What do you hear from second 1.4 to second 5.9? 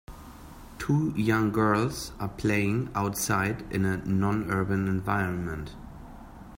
girls are playing outside in a nonurban environment.